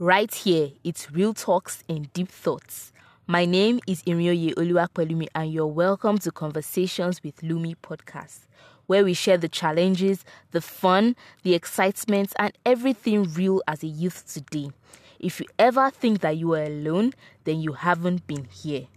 Right 0.00 0.34
here, 0.34 0.72
it's 0.82 1.12
real 1.12 1.32
talks 1.32 1.84
and 1.88 2.12
deep 2.12 2.26
thoughts. 2.28 2.92
My 3.28 3.44
name 3.44 3.78
is 3.86 4.02
Imioye 4.02 4.52
Oluwapelumi 4.54 5.28
and 5.36 5.52
you're 5.52 5.68
welcome 5.68 6.18
to 6.18 6.32
Conversations 6.32 7.22
with 7.22 7.40
Lumy 7.44 7.76
podcast, 7.76 8.40
where 8.86 9.04
we 9.04 9.14
share 9.14 9.38
the 9.38 9.48
challenges, 9.48 10.24
the 10.50 10.60
fun, 10.60 11.14
the 11.44 11.54
excitement, 11.54 12.32
and 12.40 12.52
everything 12.66 13.32
real 13.34 13.62
as 13.68 13.84
a 13.84 13.86
youth 13.86 14.26
today. 14.26 14.70
If 15.20 15.38
you 15.38 15.46
ever 15.60 15.90
think 15.90 16.22
that 16.22 16.38
you 16.38 16.54
are 16.54 16.64
alone, 16.64 17.12
then 17.44 17.60
you 17.60 17.74
haven't 17.74 18.26
been 18.26 18.46
here. 18.50 18.88